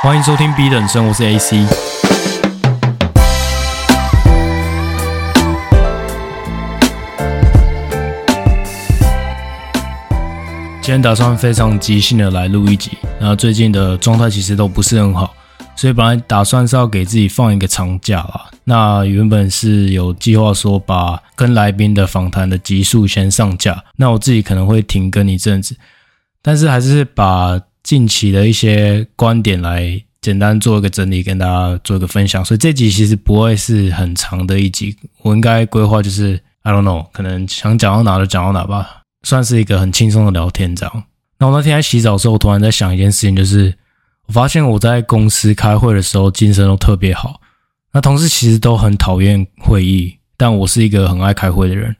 [0.00, 1.56] 欢迎收听 B 等生，我是 AC。
[10.80, 15.34] 今天打算非常即兴的来录一集，然后最近的状态其实都不是很好，
[15.74, 18.46] 所以本来打算是要给自己放一个长假啦。
[18.62, 25.76] 那原本是有计划说把跟来宾的访谈的集数先上架，那我自己可能会停更一阵子，
[26.40, 27.60] 但是还是把。
[27.88, 32.44] 近期的一些观点来简单做一个整理，跟大家做一个分享。
[32.44, 41.04] 所以这集其实不会是很长的一集，我应该规划就是 I don't know，可能想讲到哪就讲到哪吧，算是一个很轻松的聊天这样。
[41.38, 43.74] 那我那天在洗澡的时候，我突然在想一件事情，就是
[44.26, 47.40] 我发现我在公司开会的时候精神都特别好，
[47.94, 51.96] 那同事其实都很讨厌会议，但我是一个很爱开会的人，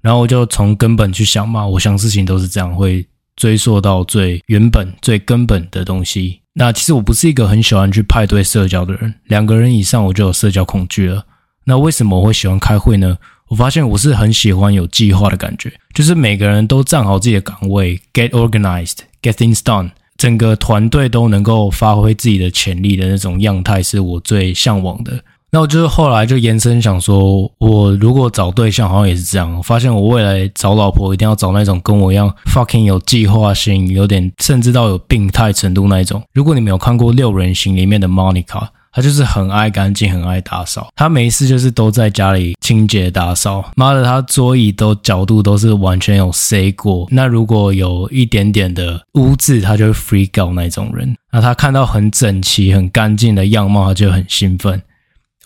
[0.00, 3.06] 然后我就从根本去想嘛，我想事情都是这样会。
[3.38, 6.40] 追溯到最原本、最根本的东西。
[6.54, 11.24] 那其实我不是一个很喜欢去派对社交的人，两个人以上我就有社交恐惧了。
[11.64, 13.16] 那为什么我会喜欢开会呢？
[13.48, 25.22] 我发现我是很喜欢有计划的感觉，就是每个人都站好自己的岗位，get organized, get things done，整个团队都能够发挥自己的潜力的那种样态，是我最向往的。
[25.50, 29.56] 那我就是后来就延伸想说，我如果找对象好像也是这样。
[29.56, 36.22] 我发现我未来找老婆一定要找那种跟我一样 fucking 有计划性，有点甚至到有病态程度那一种。
[36.34, 40.88] 如果你没有看过《六人行》里面的 Monica，她就是很爱干净，很爱打扫。
[40.94, 43.64] 她没事就是都在家里清洁打扫。
[43.74, 47.06] 妈的，她桌椅都角度都是完全有塞过。
[47.10, 51.16] 那如果有一点点的污渍，她就会 freak out 那种人。
[51.32, 54.82] 那她看到很整齐、很干净的样貌，她就很兴奋。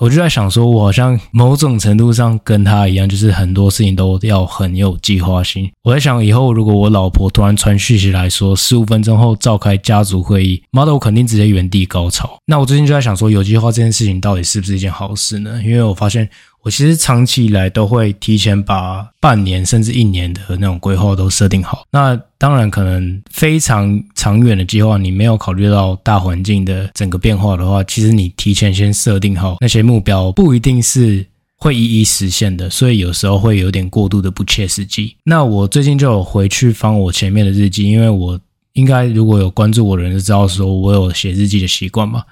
[0.03, 5.71] 我就在想说，我好像某种程度上跟他一样，就是很多事情都要很有计划性。
[5.85, 12.37] 我在想，以后如果我老婆突然传讯息来说，十五分钟后召开家族会议，妈的，我肯定直接原地高潮。
[12.47, 15.63] 那我最近就在想说，有计划这件事情到底是不是一件好事呢？
[15.65, 16.29] 因为我发现。
[16.63, 21.85] 我其实长期以来都会提前把半年甚至一年的那种规划都设定好。
[21.91, 32.71] 那当然，可能非常长远的计划，你没有考虑到大环境的整个变化的话，其实你提前先设定好那些目标，不一定是会一一实现的。
[32.71, 35.17] 所以有时候会有点过度的不切实际。
[35.25, 38.39] 那我最近就有回去翻我前面的日记，因为我
[38.75, 42.23] 应该如果有关注我的人就知道，说我有写日记的习惯嘛。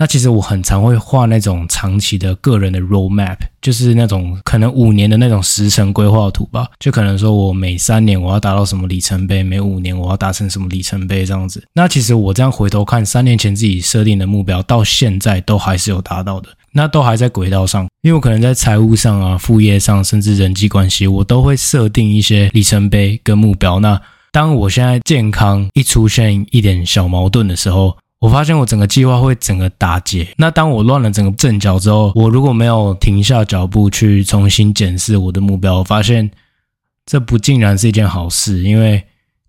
[0.00, 6.66] 那其实我很常会画那种长期的个人的 roadmap，就是那种可能五年的那种时程规划图吧。
[6.78, 11.62] 就可能说我每三年我要达到什么里程碑，每五年我要达成什么里程碑这样子。
[11.74, 17.86] 那其实我这样回头看，三年前自己设定的目标，到现在都还是有达到的，那都还在轨道上。
[18.00, 23.78] 因为我可能在财务上啊、副业上，甚至人际关系，我都会设定一些里程碑跟目标。
[23.78, 24.00] 那
[24.32, 30.28] 当我现在健康一出现一点小矛盾的时候，我发现我整个计划会整个打结。
[30.36, 36.30] 那当我乱了整个阵脚之后，我如果没有停下脚步去重新检视我的目标，我发现
[37.06, 38.62] 这不尽然是一件好事。
[38.62, 39.02] 因为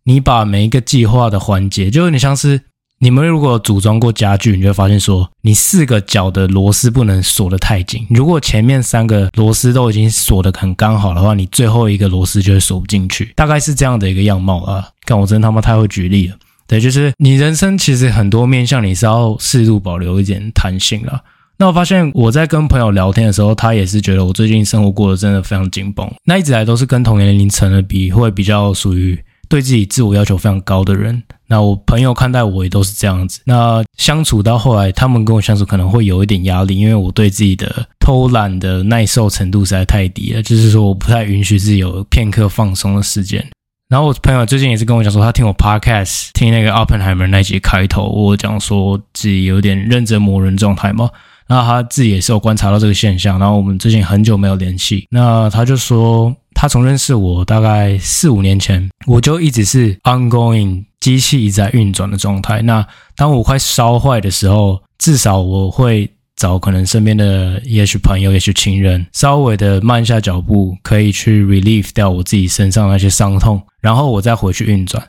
[0.06, 2.62] 你把每一个计划的环节，就有点像是
[3.00, 8.08] 你们如果组装过家具，你就会发现说，你四个角的螺丝不能锁得太紧。
[8.10, 13.34] 如果前面三个螺丝都已经锁得很刚好的话，你最后一个螺丝就会锁不进去。
[13.36, 14.88] 大概是这样的一个样貌啊！
[15.06, 16.38] 看我真他妈太会举例了。
[16.72, 21.22] 对，就是你人生其实很多面向，你是要适度保留一点弹性了。
[21.58, 26.10] 那我发现我在跟朋友聊天的时候，他也是觉得我最近生活过得真的非常紧绷。
[26.24, 31.22] 那一直来都是跟同年龄层的比，会比较属于对自己自我要求非常高的人。
[31.46, 33.42] 那我朋友看待我也都是这样子。
[33.44, 43.46] 那相处到后来，他们跟我相处可能会有一点压力，因为我对自己的偷懒的耐受程度实在太低了，就是说我不太允许自己有片刻放松的时间。
[43.92, 51.10] 然后我朋友最近也是跟我讲说，他听我 podcast 听那个 Oppenheimer 那集开头，我讲说自己有点认真磨人状态嘛。
[51.46, 53.38] 然后他自己也是有观察到这个现象。
[53.38, 62.62] 然后我们最近很久没有联系，那他就说，他从认识我大概四五年前，我就一直是 ongoing 机器一直在运转的状态。
[62.62, 62.88] 那
[63.18, 66.10] 当我快烧坏的时候，至少我会。
[66.38, 75.06] 找可能身边的也许朋友，也许亲人，稍微的慢下脚步，可以去 relieve 掉我自己身上那些伤痛，然后我再回去运转。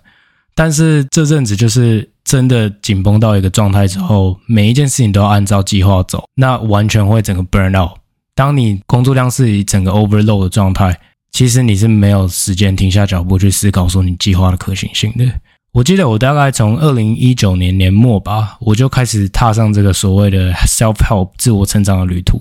[0.54, 7.96] 但是这阵子就是真的紧绷到一个状态之后，每一件事情都要按照计划走，那完全会整个 burn out。
[8.34, 10.98] 当你工作量是以整个 overload 的状态，
[11.32, 15.24] 其实你是没有时间停下脚步去思考说你计划的可行性的。
[15.72, 22.38] 我记得我大概从二零一九年年末吧，我就开始踏上这个所谓的 self help 自我成长的旅途。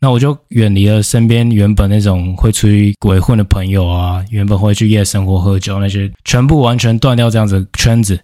[0.00, 8.18] 那我就远离了身边原本那种会出去鬼混的朋友啊，原本会去夜生活喝酒那些，全部完全断掉这样子的圈子。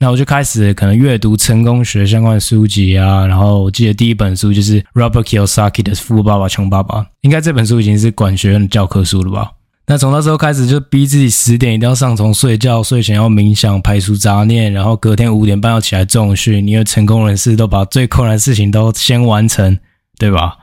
[0.00, 9.52] 那我就开始可能阅读成功学相关的书籍啊，然后我记得第一本书就是 Robert Kiyosaki 的《富爸爸穷爸爸》，应该这本书已经是管学院的教科书了吧？
[9.86, 19.78] 那从那时候开始就逼自己十点一定要上床睡觉，睡前要冥想排除杂念，然后隔天五点半要起来重训，因为成功人士都把最困难的事情都先完成，
[20.18, 20.56] 对吧？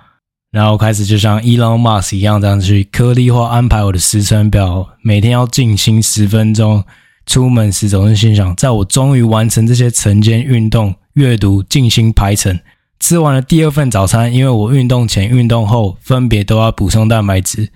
[0.52, 6.84] 然后开始就像 Elon Musk 一样这样去颗粒化安排我的时程表，每天要静心十分钟，
[7.26, 12.60] 出门时总是心想，在我终于完成这些晨间运动、阅读、静心排程，
[13.00, 17.70] 吃完了第二份早餐，因为我运动前、运动后分别都要补充蛋白质。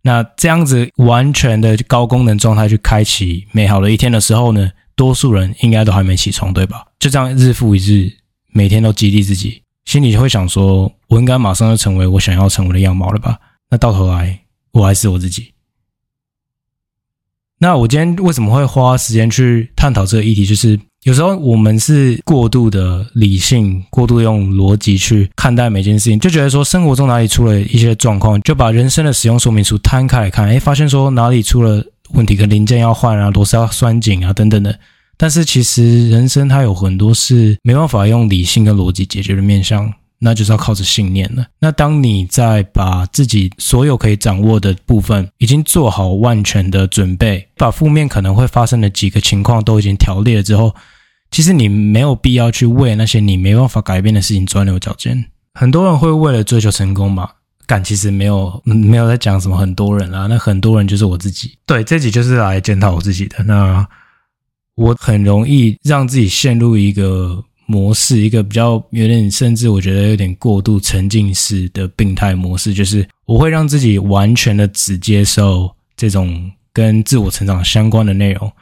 [0.00, 6.84] 那这样子完全的高功能状态去开启美好的一天的时候呢，多数人应该都还没起床，对吧？
[6.98, 8.10] 就这样日复一日，
[8.52, 13.38] 每天都激励自己，心里就会想说，我应该马上就成为我想要成为的样貌了吧？
[13.70, 14.40] 那到头来，
[14.72, 15.52] 我还是我自己。
[17.58, 20.44] 那我今天为什么会花时间去探讨这个议题？
[20.44, 34.78] 就是有时候我们是过度的理性，过度用逻辑去看待每件事情，就觉得说生活中哪里出了一些状况，就把人生的使用说明书摊开来看，诶，发现说哪里出了问题，跟零件要换啊，螺丝要拴紧啊，等等的。
[35.16, 39.92] 但是其实人生它有很多是没办法用理性跟逻辑解决的面向。
[40.20, 41.44] 那就是要靠着信念了。
[41.60, 50.74] 那当你在把自己所有可以掌握的部分已经做好万全的准备，把负面可能会发生的几个情况都已经条列了之后，
[51.30, 55.22] 其实你没有必要去为那些你没办法改变的事情钻牛角尖。
[55.52, 57.28] 很多人会为了追求成功嘛，
[57.66, 61.58] 干，其实没有没有在讲什么很多人啊，那很多人就是我自己。
[61.66, 63.44] 对，这集就是来检讨我自己的。
[63.44, 63.86] 那
[64.74, 67.44] 我很容易让自己陷入一个。
[67.66, 78.52] 模式，一个比较有点，甚至我觉得有点过度沉浸式的病态模式，就是我会让自己完全的只接受这种跟自我成长相关的内容。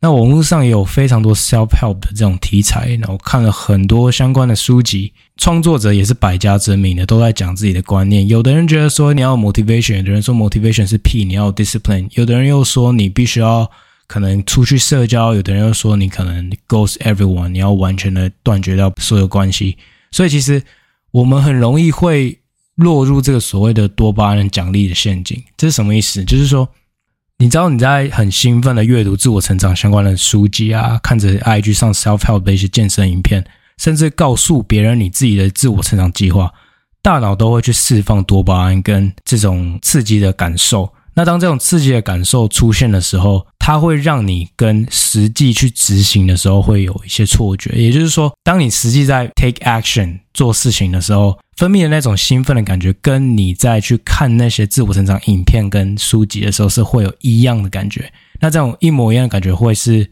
[0.00, 8.26] 那网络上也有非常多 self help 的这种题材，然后看了很多相关的书籍，创作者也是百家争鸣的，都在讲自己的观念。
[8.26, 13.70] 有的人觉得说你要 motivation，有的人说 motivation 是屁，你要 discipline，有的人又说你必须要。
[14.06, 19.76] 可能出去社交，有的人又说你可能 ghost everyone，你要完全的断绝掉所有关系。
[20.10, 20.62] 所以其实
[21.10, 22.38] 我们很容易会
[22.76, 25.42] 落入这个所谓的多巴胺奖励的陷阱。
[25.56, 26.24] 这是什么意思？
[26.24, 26.68] 就是说，
[27.38, 33.44] 你知道你在很兴奋的阅读自我成长相关的书籍啊，看着 IG 上 self help 的一些健身影片，
[33.78, 36.52] 甚至告诉别人你自己的自我成长计划，
[37.02, 40.92] 大脑都会去释放多巴胺跟这种刺激的感受。
[41.18, 47.70] 那当这种刺激的感受出现的时候，它会让你跟实际去执行的时候会有一些错觉。
[47.74, 58.12] 也就是说，当你实际在 take action 做事情的时候，分泌的那种兴奋的感觉，跟你在去看那些自我成长影片跟书籍的时候是会有一样的感觉。
[58.38, 60.10] 那这种一模一样的感觉，会是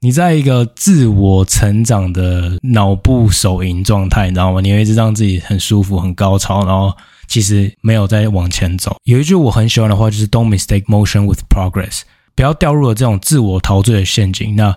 [0.00, 4.60] 你在一个自我成长的脑部手淫状态，你知道吗？
[4.60, 6.92] 你会一直让自己很舒服、很高潮，然后。
[7.30, 8.96] 其实没有在往前走。
[9.04, 12.02] 有一句我很喜欢的话，就是 "Don't mistake motion with progress"，
[12.34, 14.56] 不要掉入了这种自我陶醉的陷阱。
[14.56, 14.76] 那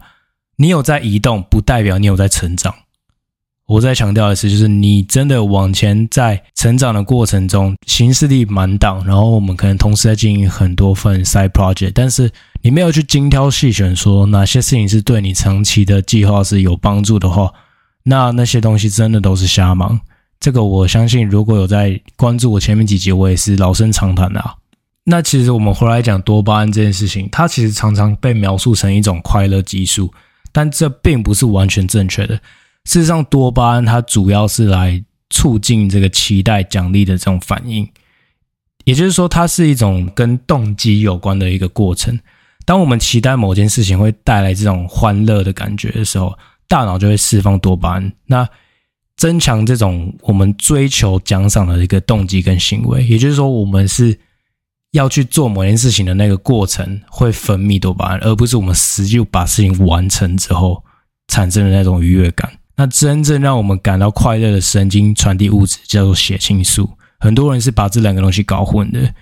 [0.56, 2.74] 你有在移动，不代表你有在成长。
[3.66, 12.30] 我再强调一次，就是你真的往前在成长的过程中，行事力满档，然后我们可能同时在经营很多份 side project，但是
[12.62, 17.52] 你没有去精挑细选，说哪些事情是对你长期的计划是有帮助的话，
[18.04, 20.00] 那那些东西真的都是瞎忙。
[20.44, 24.54] 这个我相信，如果有在关注我前面几集，我也是老生常谈的啊。
[25.06, 30.14] 那其实我们回来讲多巴胺这件事情，它其实常常被描述成一种快乐激素，
[30.52, 32.36] 但这并不是完全正确的。
[32.84, 37.90] 事实上，多巴胺它主要是来促进这个期待奖励的这种反应，
[38.84, 42.20] 也就是说，它是一种跟动机有关的一个过程。
[42.66, 48.12] 当我们期待某件事情会带来这种欢乐的感觉的时候，大脑就会释放多巴胺。
[48.26, 48.46] 那
[49.16, 54.18] 增强这种我们追求奖赏的一个动机跟行为，也就是说，我们是
[54.92, 60.84] 要去做某件事情的那个过程会分泌多巴胺，而不是我们实际把事情完成之后
[61.28, 62.52] 产生的那种愉悦感。
[62.76, 66.90] 那真正让我们感到快乐的神经传递物质叫做血清素。
[67.20, 69.14] 很多人是把这两个东西搞混的。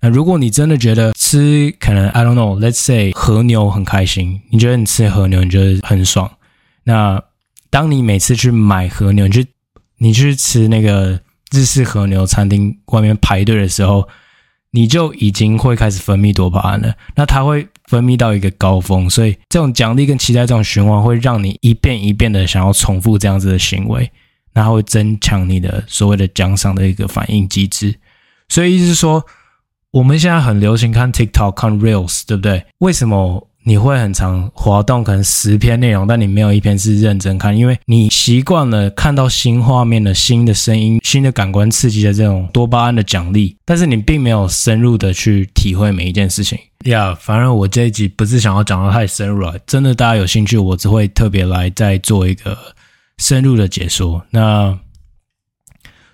[0.00, 6.30] 那如果你真的觉得吃可能 I don't know，let's say 和牛很开心，你觉得你吃和牛你觉得很爽，
[6.84, 7.22] 那。
[7.70, 9.46] 当你每次去买和牛，你去
[9.98, 11.20] 你去吃那个
[11.50, 14.08] 日式和牛餐厅外面排队的时候，
[14.70, 16.94] 你就已经会开始分泌多巴胺了。
[17.14, 24.10] 那它会分泌到一个高峰，所以这种奖励跟期待这种循环会让你一遍一遍的想要重复这样子的行为，
[24.52, 27.94] 然后会增强你的所谓的奖赏的一个反应机制。
[28.48, 29.24] 所以意思是说，
[29.90, 32.64] 我们现在很流行看 TikTok、看 Reels，对不对？
[32.78, 33.48] 为什么？
[33.68, 46.56] 你会很常滑动，可能十篇内容，但你没有一篇是认真看，因为你习惯了看到新画面的新的声音、新的感官刺激的这种多巴胺的奖励，但是你并没有深入的去体会每一件事情。
[46.84, 52.56] 呀、反正我这一集不是想要讲得太深入了，真的大家有兴趣，我只会特别来再做一个
[53.18, 54.24] 深入的解说。
[54.30, 54.78] 那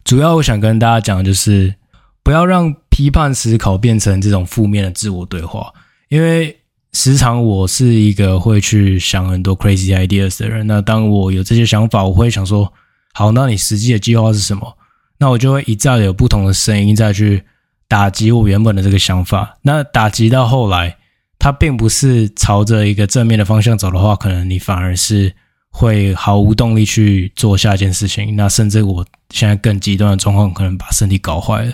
[0.04, 1.74] 主要我想跟大家讲的就是，
[2.22, 5.70] 不要让批判思考变成这种负面的自我对话，
[6.08, 6.56] 因为
[6.92, 10.66] 时常我是一个会去想很多 crazy ideas 的人。
[10.66, 12.70] 那当我有这些想法，我会想说，
[13.14, 14.76] 好，那你实际的计划是什么？
[15.18, 17.44] 那我就会一再有不同的声音再去
[17.88, 19.56] 打击我原本的这个想法。
[19.62, 20.98] 那打击到后来，
[21.38, 25.34] 它并不是朝着一个正面的方向走的话，可能你反而是
[25.70, 28.36] 会毫无动力去做下一件事情。
[28.36, 31.72] 那甚至我现在更极端的状况，可能把身体搞坏了。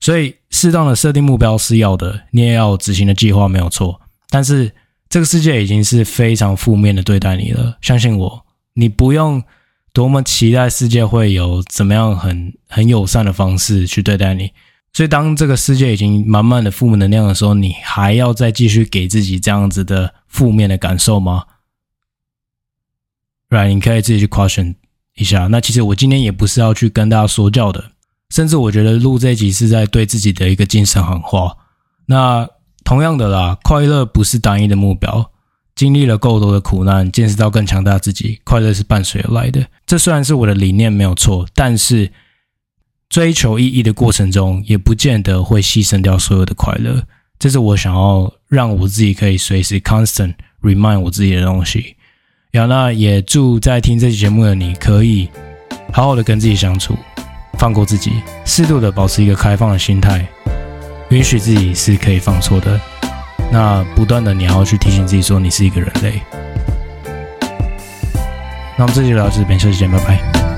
[0.00, 4.01] 所以，适当的设定目标是要的，你也要执行的计划没有错。
[4.32, 4.74] 但是，
[5.10, 7.76] 这个世界已经是非常负面的对待你了。
[7.82, 9.42] 相信我，你不用
[9.92, 14.50] 多么期待世界会有怎么样很很友善的方式去对待你。
[14.94, 21.44] 所以，当这个世界已经满满的负能量的时候，你还要再继续给自己这样子的负面的感受吗
[23.50, 24.76] ？Right，你可以自己去 question
[25.16, 25.46] 一下。
[25.48, 27.92] 那其实我今天也不是要去跟大家说教的。
[28.30, 31.54] 甚至我觉得录这集是在对自己的一个精神喊话。
[32.06, 32.48] 那
[32.84, 35.30] 同样的啦，快乐不是单一的目标。
[35.74, 39.64] 经历了够多的苦难，见识到更强大自己，快乐是伴随而来的。
[39.86, 42.12] 这虽然是我的理念没有错，但是
[43.08, 47.02] 追求意义的过程中，也不见得会牺牲掉所有的快乐。
[47.38, 51.96] 这是我想要让我自己可以随时 constant remind 我自己的东西。
[52.50, 55.26] 然后那也祝在听这期节目的你可以
[55.90, 56.94] 好好的跟自己相处。
[57.58, 58.12] 放过自己，
[58.44, 60.26] 适度的保持一个开放的心态，
[61.12, 62.80] 允许自己是可以放错的。
[63.50, 66.22] 那不断的你要去提醒自己说，你是一个人类。
[68.78, 70.51] 那我们这期就聊到这边，下期见，拜拜。